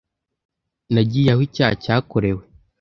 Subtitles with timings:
[0.93, 2.43] Nagiye aho icyaha cyakorewe.